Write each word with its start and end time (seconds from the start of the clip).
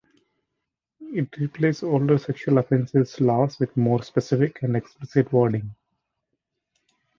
It 1.13 1.37
replaced 1.37 1.83
older 1.83 2.17
sexual 2.17 2.57
offences 2.57 3.21
laws 3.21 3.59
with 3.59 3.77
more 3.77 4.01
specific 4.01 4.63
and 4.63 4.75
explicit 4.75 5.31
wording. 5.31 5.75